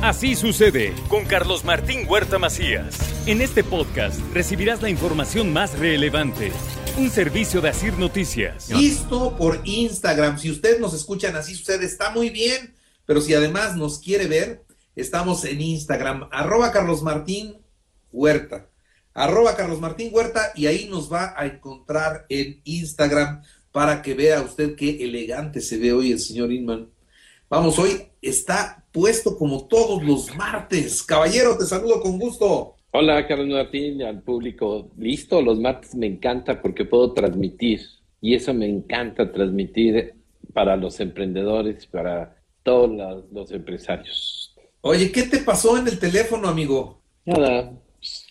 Así 0.00 0.36
sucede 0.36 0.94
con 1.08 1.24
Carlos 1.24 1.64
Martín 1.64 2.06
Huerta 2.08 2.38
Macías. 2.38 2.96
En 3.26 3.40
este 3.40 3.64
podcast 3.64 4.20
recibirás 4.32 4.80
la 4.80 4.90
información 4.90 5.52
más 5.52 5.76
relevante. 5.76 6.52
Un 6.96 7.10
servicio 7.10 7.60
de 7.60 7.70
Asir 7.70 7.94
Noticias. 7.98 8.70
Listo 8.70 9.36
por 9.36 9.60
Instagram. 9.64 10.38
Si 10.38 10.52
ustedes 10.52 10.78
nos 10.78 10.94
escuchan 10.94 11.34
así 11.34 11.56
sucede, 11.56 11.84
está 11.84 12.10
muy 12.12 12.30
bien. 12.30 12.76
Pero 13.06 13.20
si 13.20 13.34
además 13.34 13.74
nos 13.74 13.98
quiere 13.98 14.28
ver, 14.28 14.62
estamos 14.94 15.44
en 15.44 15.60
Instagram, 15.60 16.28
arroba 16.30 16.70
Carlos 16.70 17.02
Martín 17.02 17.56
Huerta. 18.12 18.68
Arroba 19.14 19.56
Carlos 19.56 19.80
Martín 19.80 20.10
Huerta 20.12 20.52
y 20.54 20.66
ahí 20.66 20.86
nos 20.88 21.12
va 21.12 21.34
a 21.36 21.44
encontrar 21.44 22.24
en 22.28 22.60
Instagram 22.62 23.42
para 23.72 24.00
que 24.00 24.14
vea 24.14 24.42
usted 24.42 24.76
qué 24.76 25.02
elegante 25.02 25.60
se 25.60 25.76
ve 25.76 25.92
hoy 25.92 26.12
el 26.12 26.20
señor 26.20 26.52
Inman. 26.52 26.88
Vamos, 27.50 27.78
hoy 27.78 28.02
está 28.20 28.84
puesto 28.92 29.38
como 29.38 29.66
todos 29.66 30.02
los 30.02 30.36
martes. 30.36 31.02
Caballero, 31.02 31.56
te 31.56 31.64
saludo 31.64 32.02
con 32.02 32.18
gusto. 32.18 32.76
Hola, 32.90 33.26
Carlos 33.26 33.48
Martín, 33.48 34.02
al 34.02 34.20
público. 34.20 34.90
Listo, 34.98 35.40
los 35.40 35.58
martes 35.58 35.94
me 35.94 36.06
encanta 36.06 36.60
porque 36.60 36.84
puedo 36.84 37.14
transmitir 37.14 37.80
y 38.20 38.34
eso 38.34 38.52
me 38.52 38.68
encanta 38.68 39.32
transmitir 39.32 40.12
para 40.52 40.76
los 40.76 41.00
emprendedores, 41.00 41.86
para 41.86 42.36
todos 42.62 43.24
los, 43.32 43.50
empresarios. 43.50 44.54
Oye, 44.82 45.10
¿qué 45.10 45.22
te 45.22 45.38
pasó 45.38 45.78
en 45.78 45.88
el 45.88 45.98
teléfono, 45.98 46.48
amigo? 46.48 47.00
Nada, 47.24 47.72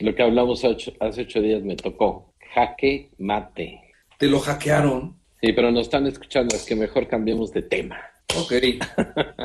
lo 0.00 0.14
que 0.14 0.22
hablamos 0.22 0.62
hace 0.62 1.22
ocho 1.22 1.40
días 1.40 1.62
me 1.62 1.76
tocó. 1.76 2.34
Jaque 2.52 3.12
mate. 3.16 3.80
¿Te 4.18 4.26
lo 4.26 4.40
hackearon? 4.40 5.16
Sí, 5.40 5.54
pero 5.54 5.70
nos 5.70 5.82
están 5.84 6.06
escuchando, 6.06 6.54
es 6.54 6.66
que 6.66 6.76
mejor 6.76 7.08
cambiemos 7.08 7.50
de 7.52 7.62
tema. 7.62 7.96
Ok. 8.38 8.52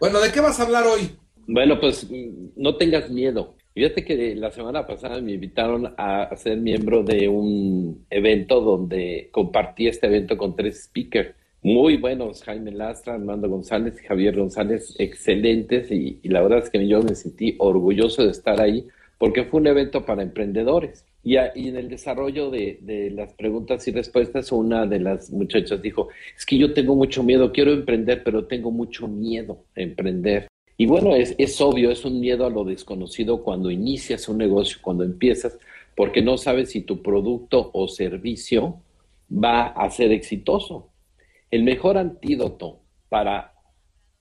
bueno, 0.00 0.20
¿de 0.20 0.32
qué 0.32 0.40
vas 0.40 0.58
a 0.60 0.64
hablar 0.64 0.84
hoy? 0.86 1.10
Bueno, 1.46 1.78
pues 1.80 2.08
no 2.56 2.76
tengas 2.76 3.10
miedo. 3.10 3.56
Fíjate 3.74 4.04
que 4.04 4.34
la 4.34 4.50
semana 4.50 4.86
pasada 4.86 5.20
me 5.20 5.32
invitaron 5.32 5.94
a 5.96 6.34
ser 6.36 6.58
miembro 6.58 7.02
de 7.02 7.28
un 7.28 8.04
evento 8.10 8.60
donde 8.60 9.30
compartí 9.32 9.88
este 9.88 10.06
evento 10.06 10.36
con 10.36 10.54
tres 10.54 10.84
speakers 10.84 11.34
muy 11.64 11.96
buenos, 11.96 12.42
Jaime 12.42 12.72
Lastra, 12.72 13.14
Armando 13.14 13.48
González 13.48 13.94
y 14.02 14.06
Javier 14.06 14.36
González, 14.36 14.96
excelentes 14.98 15.92
y, 15.92 16.18
la 16.24 16.42
verdad 16.42 16.58
es 16.58 16.70
que 16.70 16.88
yo 16.88 17.02
me 17.02 17.14
sentí 17.14 17.54
orgulloso 17.58 18.24
de 18.24 18.30
estar 18.30 18.60
ahí 18.60 18.88
porque 19.16 19.44
fue 19.44 19.60
un 19.60 19.68
evento 19.68 20.04
para 20.04 20.24
emprendedores. 20.24 21.06
Y, 21.24 21.36
en 21.36 21.76
el 21.76 21.88
desarrollo 21.88 22.50
de, 22.50 22.78
de, 22.80 23.10
las 23.10 23.32
preguntas 23.34 23.86
y 23.86 23.92
respuestas, 23.92 24.50
una 24.50 24.86
de 24.86 24.98
las 24.98 25.30
muchachas 25.30 25.80
dijo, 25.80 26.08
es 26.36 26.44
que 26.44 26.58
yo 26.58 26.74
tengo 26.74 26.96
mucho 26.96 27.22
miedo, 27.22 27.52
quiero 27.52 27.72
emprender, 27.72 28.24
pero 28.24 28.46
tengo 28.46 28.72
mucho 28.72 29.06
miedo 29.06 29.64
a 29.76 29.80
emprender. 29.80 30.48
Y 30.76 30.86
bueno, 30.86 31.14
es, 31.14 31.34
es 31.38 31.60
obvio, 31.60 31.92
es 31.92 32.04
un 32.04 32.18
miedo 32.18 32.44
a 32.44 32.50
lo 32.50 32.64
desconocido 32.64 33.44
cuando 33.44 33.70
inicias 33.70 34.28
un 34.28 34.38
negocio, 34.38 34.78
cuando 34.82 35.04
empiezas, 35.04 35.56
porque 35.94 36.22
no 36.22 36.36
sabes 36.38 36.70
si 36.70 36.80
tu 36.80 37.02
producto 37.02 37.70
o 37.72 37.86
servicio 37.86 38.80
va 39.32 39.68
a 39.68 39.88
ser 39.90 40.10
exitoso. 40.10 40.88
El 41.52 41.62
mejor 41.62 41.98
antídoto 41.98 42.80
para 43.08 43.52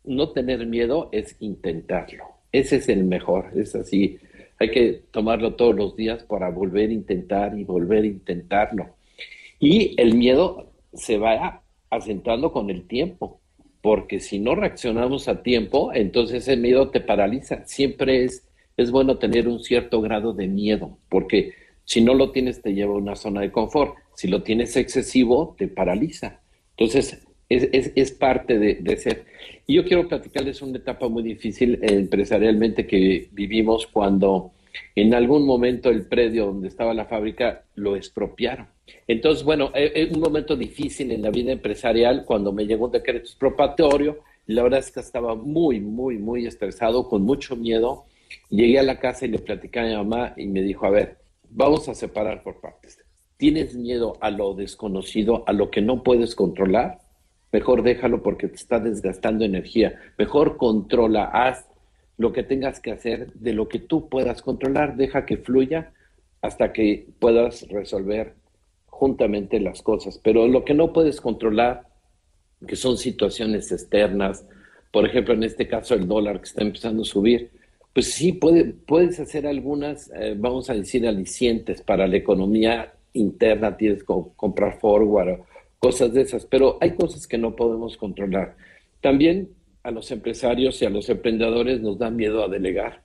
no 0.04 0.30
tener 0.30 0.68
miedo 0.68 1.10
es 1.12 1.36
intentarlo. 1.40 2.26
Ese 2.52 2.78
es 2.78 2.90
el 2.90 3.06
mejor, 3.06 3.52
es 3.56 3.74
así 3.76 4.20
hay 4.62 4.70
que 4.70 5.02
tomarlo 5.09 5.56
todos 5.56 5.76
los 5.76 5.95
días 5.95 6.22
para 6.23 6.52
volver 6.52 6.92
a 6.92 6.94
intentar 6.94 7.58
y 7.58 7.64
volver 7.64 8.04
a 8.04 8.08
intentarlo. 8.08 8.95
Y 9.59 10.00
el 10.00 10.14
miedo 10.14 10.72
se 10.94 11.17
va 11.17 11.64
acentuando 11.90 12.52
con 12.52 12.70
el 12.70 12.88
tiempo, 12.88 13.39
porque 13.82 14.20
si 14.20 14.38
no 14.38 14.54
reaccionamos 14.54 15.28
a 15.28 15.42
tiempo, 15.42 15.92
entonces 15.95 16.48
el 16.48 16.59
miedo 16.59 16.89
te 16.89 17.02
paraliza. 17.02 17.66
Siempre 17.66 18.23
es, 18.23 18.48
es 18.78 18.92
bueno 18.92 19.17
tener 19.17 19.48
un 19.48 19.64
cierto 19.64 20.00
grado 20.00 20.32
de 20.32 20.48
miedo, 20.48 20.95
porque 21.09 21.54
si 21.84 22.02
no 22.02 22.14
lo 22.14 22.32
tienes 22.32 22.62
te 22.62 22.76
lleva 22.76 22.94
a 22.94 22.98
una 22.98 23.16
zona 23.16 23.42
de 23.42 23.52
confort. 23.52 23.95
Si 24.16 24.28
lo 24.28 24.44
tienes 24.44 24.78
excesivo, 24.78 25.55
te 25.58 25.70
paraliza. 25.70 26.39
Entonces, 26.78 27.26
es, 27.56 27.92
es, 27.95 28.12
parte 28.12 28.58
de, 28.58 28.76
de, 28.76 28.98
ser. 28.98 29.26
Y 29.67 29.76
yo 29.76 29.86
quiero 29.86 30.08
platicarles 30.08 30.62
una 30.62 30.78
etapa 30.78 31.08
muy 31.10 31.23
difícil 31.23 31.76
eh, 31.76 31.94
empresarialmente 31.94 32.88
que 32.88 33.28
vivimos 33.32 33.88
cuando 33.88 34.54
en 34.95 35.14
algún 35.14 35.45
momento 35.45 35.90
el 35.90 36.06
predio 36.06 36.45
donde 36.48 36.67
estaba 36.67 36.94
la 36.94 37.06
fábrica 37.06 37.66
lo 37.76 37.95
expropiaron. 37.95 38.67
Entonces, 39.08 39.44
bueno, 39.44 39.72
es 39.73 39.92
eh, 39.92 39.94
eh, 39.95 40.10
un 40.14 40.20
momento 40.20 40.56
difícil 40.56 41.11
en 41.11 41.22
la 41.22 41.30
vida 41.30 41.52
empresarial 41.52 42.23
cuando 42.26 42.52
me 42.52 42.66
llegó 42.66 42.86
un 42.86 42.92
decreto 42.92 43.26
expropiatorio. 43.26 44.20
La 44.48 44.64
verdad 44.64 44.80
es 44.80 44.92
que 44.92 45.00
estaba 45.00 45.36
muy, 45.36 45.80
muy, 45.80 46.17
muy 46.17 46.45
estresado, 46.45 47.08
con 47.08 47.23
mucho 47.23 47.56
miedo. 47.56 48.06
Llegué 48.50 48.80
a 48.80 48.84
la 48.84 49.00
casa 49.00 49.26
y 49.26 49.30
le 49.30 49.40
platicé 49.40 49.80
a 49.80 49.86
mi 49.86 49.95
mamá 49.95 50.34
y 50.38 50.48
me 50.48 50.61
dijo, 50.61 50.86
a 50.86 50.90
ver, 50.90 51.17
vamos 51.50 51.88
a 51.90 51.95
separar 51.95 52.44
por 52.44 52.60
partes. 52.60 52.98
¿Tienes 53.38 53.76
miedo 53.76 54.17
a 54.22 54.30
lo 54.30 54.54
desconocido, 54.54 55.44
a 55.48 55.54
lo 55.54 55.72
que 55.72 55.82
no 55.82 56.04
puedes 56.04 56.36
controlar? 56.36 57.00
Mejor 57.52 57.84
déjalo 57.84 58.23
porque 58.23 58.48
te 58.48 58.56
está 58.56 58.80
desgastando 58.80 59.45
energía. 59.45 60.00
Mejor 60.17 60.58
controla, 60.58 61.26
haz 61.26 61.67
lo 62.17 62.32
que 62.32 62.44
tengas 62.44 62.80
que 62.80 62.92
hacer 62.92 63.32
de 63.34 63.54
lo 63.54 63.67
que 63.67 63.80
tú 63.80 64.08
puedas 64.08 64.42
controlar, 64.42 64.95
deja 64.95 65.26
que 65.26 65.38
fluya 65.38 65.92
hasta 66.42 66.72
que 66.72 67.08
puedas 67.20 67.67
resolver 67.70 68.36
juntamente 68.86 69.60
las 69.60 69.82
cosas. 69.82 70.20
Pero 70.23 70.48
lo 70.48 70.64
que 70.64 70.73
no 70.73 70.94
puedes 70.94 71.20
controlar, 71.20 71.88
que 72.67 72.76
son 72.76 72.98
situaciones 72.98 73.72
externas, 73.72 74.45
por 74.92 75.06
ejemplo, 75.06 75.34
en 75.34 75.44
este 75.44 75.67
caso 75.67 75.95
el 75.95 76.08
dólar 76.08 76.40
que 76.40 76.45
está 76.45 76.61
empezando 76.61 77.02
a 77.04 77.06
subir, 77.06 77.52
pues 77.94 78.14
sí, 78.14 78.34
puede, 78.34 78.66
puedes 78.66 79.20
hacer 79.20 79.48
algunas, 79.48 80.11
eh, 80.16 80.36
vamos 80.38 80.70
a 80.70 80.73
decir, 80.73 81.08
alicientes 81.08 81.82
para 81.82 82.08
la 82.08 82.17
economía 82.17 82.94
interna, 83.14 83.76
tienes 83.76 84.04
que 84.04 84.14
comprar 84.36 84.80
forward 84.80 85.40
cosas 85.81 86.14
de 86.14 86.21
esas, 86.21 86.45
pero 86.45 86.77
hay 86.80 86.92
cosas 86.92 87.27
que 87.27 87.39
no 87.39 87.55
podemos 87.55 87.97
controlar. 87.97 88.55
También 89.02 89.49
a 89.81 89.89
los 89.89 90.11
empresarios 90.11 90.80
y 90.80 90.86
a 90.86 90.92
los 90.92 91.09
emprendedores 91.09 91.81
nos 91.81 91.97
da 91.97 92.11
miedo 92.11 92.43
a 92.43 92.47
delegar. 92.47 93.02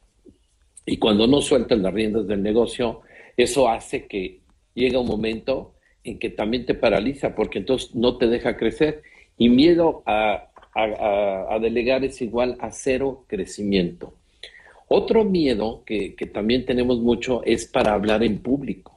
Y 0.85 0.99
cuando 0.99 1.27
no 1.27 1.41
sueltan 1.41 1.83
las 1.83 1.95
riendas 1.95 2.27
del 2.27 2.43
negocio, 2.43 3.01
eso 3.35 3.67
hace 3.67 4.07
que 4.07 4.41
llegue 4.75 4.99
un 4.99 5.07
momento 5.07 5.73
en 6.05 6.19
que 6.19 6.29
también 6.29 6.67
te 6.67 6.75
paraliza, 6.75 7.35
porque 7.35 7.61
entonces 7.61 7.95
no 7.95 8.19
te 8.19 8.27
deja 8.27 8.59
crecer. 8.59 9.03
Y 9.39 9.49
miedo 9.49 10.03
a, 10.05 10.51
delegar 11.59 12.05
es 12.05 12.21
igual 12.21 12.59
a 12.61 12.71
cero 12.71 13.25
crecimiento. 13.27 14.13
Otro 14.87 15.25
miedo 15.25 15.83
que 15.87 16.31
también 16.33 16.67
tenemos 16.67 17.01
mucho 17.01 17.43
es 17.45 17.67
para 17.67 17.95
hablar 17.95 18.23
en 18.23 18.39
público. 18.39 18.96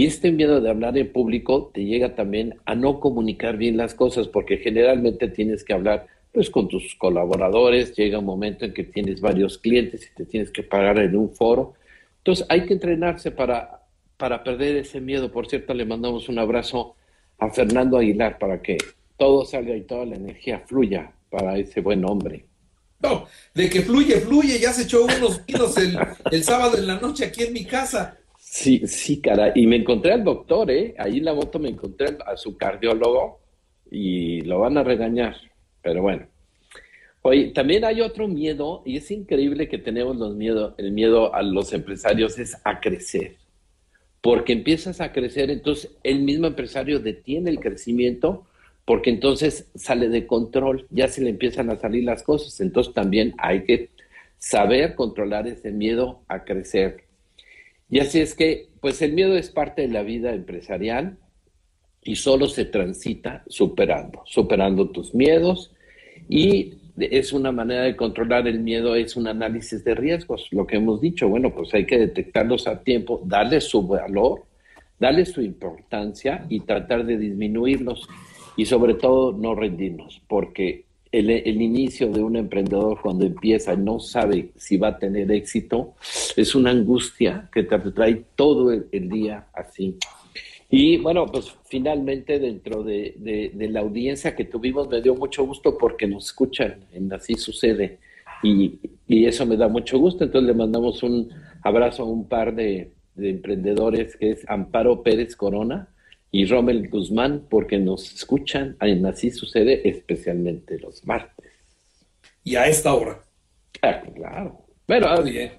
Y 0.00 0.06
este 0.06 0.32
miedo 0.32 0.62
de 0.62 0.70
hablar 0.70 0.96
en 0.96 1.12
público 1.12 1.70
te 1.74 1.84
llega 1.84 2.14
también 2.14 2.54
a 2.64 2.74
no 2.74 3.00
comunicar 3.00 3.58
bien 3.58 3.76
las 3.76 3.92
cosas, 3.92 4.28
porque 4.28 4.56
generalmente 4.56 5.28
tienes 5.28 5.62
que 5.62 5.74
hablar 5.74 6.06
pues 6.32 6.48
con 6.48 6.68
tus 6.68 6.94
colaboradores, 6.94 7.94
llega 7.94 8.18
un 8.18 8.24
momento 8.24 8.64
en 8.64 8.72
que 8.72 8.84
tienes 8.84 9.20
varios 9.20 9.58
clientes 9.58 10.06
y 10.06 10.14
te 10.14 10.24
tienes 10.24 10.50
que 10.52 10.62
pagar 10.62 10.98
en 11.00 11.14
un 11.14 11.28
foro. 11.28 11.74
Entonces 12.16 12.46
hay 12.48 12.64
que 12.64 12.72
entrenarse 12.72 13.30
para, 13.30 13.82
para 14.16 14.42
perder 14.42 14.76
ese 14.76 15.02
miedo. 15.02 15.30
Por 15.30 15.46
cierto, 15.48 15.74
le 15.74 15.84
mandamos 15.84 16.30
un 16.30 16.38
abrazo 16.38 16.96
a 17.38 17.50
Fernando 17.50 17.98
Aguilar 17.98 18.38
para 18.38 18.62
que 18.62 18.78
todo 19.18 19.44
salga 19.44 19.76
y 19.76 19.82
toda 19.82 20.06
la 20.06 20.16
energía 20.16 20.60
fluya 20.60 21.12
para 21.28 21.58
ese 21.58 21.82
buen 21.82 22.06
hombre. 22.06 22.46
No, 23.02 23.26
de 23.52 23.68
que 23.68 23.82
fluye, 23.82 24.18
fluye. 24.20 24.58
Ya 24.58 24.72
se 24.72 24.84
echó 24.84 25.04
unos 25.04 25.44
vinos 25.44 25.76
el, 25.76 25.98
el 26.30 26.42
sábado 26.42 26.78
en 26.78 26.86
la 26.86 26.98
noche 26.98 27.26
aquí 27.26 27.42
en 27.42 27.52
mi 27.52 27.66
casa. 27.66 28.16
Sí, 28.52 28.84
sí, 28.88 29.20
cara. 29.20 29.52
Y 29.54 29.64
me 29.68 29.76
encontré 29.76 30.12
al 30.12 30.24
doctor, 30.24 30.72
¿eh? 30.72 30.92
Ahí 30.98 31.18
en 31.18 31.24
la 31.24 31.34
moto 31.34 31.60
me 31.60 31.68
encontré 31.68 32.16
a 32.26 32.36
su 32.36 32.56
cardiólogo 32.56 33.38
y 33.88 34.40
lo 34.40 34.58
van 34.58 34.76
a 34.76 34.82
regañar. 34.82 35.36
Pero 35.80 36.02
bueno. 36.02 36.26
Oye, 37.22 37.52
también 37.54 37.84
hay 37.84 38.00
otro 38.00 38.26
miedo, 38.26 38.82
y 38.84 38.96
es 38.96 39.08
increíble 39.12 39.68
que 39.68 39.78
tenemos 39.78 40.16
los 40.16 40.34
miedo, 40.34 40.74
el 40.78 40.90
miedo 40.90 41.32
a 41.32 41.42
los 41.42 41.72
empresarios 41.72 42.40
es 42.40 42.56
a 42.64 42.80
crecer. 42.80 43.36
Porque 44.20 44.52
empiezas 44.52 45.00
a 45.00 45.12
crecer, 45.12 45.48
entonces 45.50 45.96
el 46.02 46.20
mismo 46.22 46.48
empresario 46.48 46.98
detiene 46.98 47.50
el 47.50 47.60
crecimiento, 47.60 48.46
porque 48.84 49.10
entonces 49.10 49.70
sale 49.76 50.08
de 50.08 50.26
control, 50.26 50.88
ya 50.90 51.06
se 51.06 51.22
le 51.22 51.30
empiezan 51.30 51.70
a 51.70 51.76
salir 51.76 52.02
las 52.02 52.24
cosas. 52.24 52.60
Entonces 52.60 52.92
también 52.94 53.32
hay 53.38 53.62
que 53.62 53.90
saber 54.38 54.96
controlar 54.96 55.46
ese 55.46 55.70
miedo 55.70 56.22
a 56.26 56.42
crecer. 56.42 57.09
Y 57.90 57.98
así 57.98 58.20
es 58.20 58.34
que, 58.34 58.68
pues 58.80 59.02
el 59.02 59.12
miedo 59.12 59.36
es 59.36 59.50
parte 59.50 59.82
de 59.82 59.88
la 59.88 60.02
vida 60.02 60.32
empresarial 60.32 61.18
y 62.02 62.16
solo 62.16 62.48
se 62.48 62.64
transita 62.64 63.42
superando, 63.48 64.22
superando 64.24 64.90
tus 64.90 65.14
miedos. 65.14 65.72
Y 66.28 66.74
es 66.96 67.32
una 67.32 67.50
manera 67.50 67.82
de 67.82 67.96
controlar 67.96 68.46
el 68.46 68.60
miedo, 68.60 68.94
es 68.94 69.16
un 69.16 69.26
análisis 69.26 69.84
de 69.84 69.94
riesgos, 69.94 70.48
lo 70.50 70.66
que 70.66 70.76
hemos 70.76 71.00
dicho, 71.00 71.28
bueno, 71.28 71.52
pues 71.54 71.72
hay 71.74 71.86
que 71.86 71.98
detectarlos 71.98 72.66
a 72.66 72.82
tiempo, 72.82 73.22
darle 73.24 73.60
su 73.60 73.86
valor, 73.86 74.44
darle 74.98 75.24
su 75.24 75.40
importancia 75.40 76.46
y 76.48 76.60
tratar 76.60 77.04
de 77.04 77.16
disminuirlos 77.16 78.06
y 78.56 78.66
sobre 78.66 78.94
todo 78.94 79.32
no 79.32 79.54
rendirnos, 79.54 80.20
porque 80.28 80.84
el, 81.12 81.60
inicio 81.60 82.10
de 82.10 82.22
un 82.22 82.36
emprendedor 82.36 83.00
cuando 83.00 83.24
empieza 83.24 83.74
y 83.74 83.78
no 83.78 83.98
sabe 83.98 84.50
si 84.56 84.76
va 84.76 84.88
a 84.88 84.98
tener 84.98 85.30
éxito, 85.32 85.94
es 86.36 86.54
una 86.54 86.70
angustia 86.70 87.48
que 87.52 87.64
te 87.64 87.78
trae 87.78 88.24
todo 88.36 88.72
el, 88.72 89.08
día 89.08 89.46
así. 89.52 89.96
Y 90.68 90.98
bueno, 90.98 91.26
pues 91.26 91.52
finalmente 91.64 92.38
dentro 92.38 92.84
de, 92.84 93.50
la 93.54 93.80
audiencia 93.80 94.36
que 94.36 94.44
tuvimos 94.44 94.88
me 94.88 95.02
dio 95.02 95.16
mucho 95.16 95.44
gusto 95.44 95.76
porque 95.76 96.06
nos 96.06 96.26
escuchan, 96.26 96.84
en 96.92 97.12
así 97.12 97.34
sucede. 97.34 97.98
Y, 98.42 98.78
eso 99.08 99.44
me 99.44 99.56
da 99.56 99.68
mucho 99.68 99.98
gusto. 99.98 100.22
Entonces 100.24 100.46
le 100.46 100.54
mandamos 100.54 101.02
un 101.02 101.28
abrazo 101.62 102.04
a 102.04 102.06
un 102.06 102.28
par 102.28 102.54
de, 102.54 102.92
de 103.16 103.30
emprendedores 103.30 104.16
que 104.16 104.30
es 104.30 104.48
Amparo 104.48 105.02
Pérez 105.02 105.34
Corona, 105.34 105.88
y 106.32 106.46
Rommel 106.46 106.88
Guzmán 106.88 107.46
porque 107.48 107.78
nos 107.78 108.12
escuchan 108.12 108.76
en 108.80 109.04
Así 109.06 109.30
Sucede 109.30 109.88
especialmente 109.88 110.78
los 110.78 111.04
martes. 111.04 111.52
Y 112.44 112.56
a 112.56 112.66
esta 112.66 112.94
hora. 112.94 113.22
Ah, 113.82 114.02
claro. 114.14 114.66
Bueno, 114.86 115.22
muy 115.22 115.30
bien. 115.30 115.52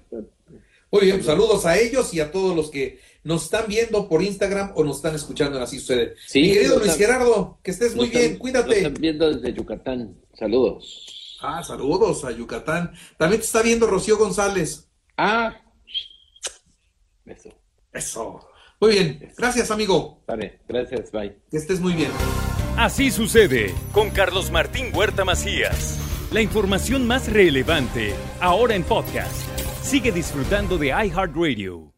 Muy 0.90 1.06
bien, 1.06 1.22
saludos 1.22 1.64
a 1.64 1.78
ellos 1.78 2.12
y 2.12 2.20
a 2.20 2.30
todos 2.30 2.54
los 2.54 2.70
que 2.70 3.00
nos 3.24 3.44
están 3.44 3.64
viendo 3.66 4.08
por 4.08 4.22
Instagram 4.22 4.72
o 4.74 4.84
nos 4.84 4.96
están 4.96 5.14
escuchando 5.14 5.56
en 5.56 5.62
Así 5.62 5.78
Sucede. 5.78 6.14
Sí, 6.26 6.42
Mi 6.42 6.52
querido 6.52 6.78
Luis 6.78 6.96
Gerardo, 6.96 7.58
que 7.62 7.70
estés 7.70 7.94
muy 7.94 8.08
bien, 8.08 8.36
cuídate. 8.36 8.68
Nos 8.68 8.76
están 8.76 8.94
viendo 8.94 9.32
desde 9.32 9.54
Yucatán. 9.54 10.16
Saludos. 10.34 11.38
Ah, 11.40 11.62
saludos 11.62 12.24
a 12.24 12.30
Yucatán. 12.30 12.92
También 13.16 13.40
te 13.40 13.46
está 13.46 13.62
viendo 13.62 13.86
Rocío 13.86 14.18
González. 14.18 14.88
Ah, 15.16 15.60
eso. 17.24 17.48
Eso. 17.92 18.51
Muy 18.82 18.90
bien, 18.90 19.32
gracias 19.38 19.70
amigo. 19.70 20.24
Vale, 20.26 20.58
gracias, 20.68 21.12
bye. 21.12 21.36
Que 21.52 21.56
estés 21.56 21.78
muy 21.78 21.92
bien. 21.92 22.10
Así 22.76 23.12
sucede 23.12 23.72
con 23.92 24.10
Carlos 24.10 24.50
Martín 24.50 24.86
Huerta 24.92 25.24
Macías. 25.24 26.00
La 26.32 26.40
información 26.40 27.06
más 27.06 27.32
relevante, 27.32 28.12
ahora 28.40 28.74
en 28.74 28.82
podcast. 28.82 29.46
Sigue 29.82 30.10
disfrutando 30.10 30.78
de 30.78 30.88
iHeartRadio. 30.88 31.91